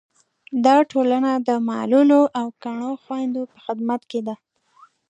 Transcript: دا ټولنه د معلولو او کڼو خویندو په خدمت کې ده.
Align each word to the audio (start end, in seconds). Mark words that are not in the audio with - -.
دا 0.65 0.75
ټولنه 0.91 1.31
د 1.47 1.49
معلولو 1.69 2.21
او 2.39 2.47
کڼو 2.63 2.91
خویندو 3.03 3.41
په 3.51 3.57
خدمت 3.65 4.01
کې 4.11 4.19
ده. 4.27 4.35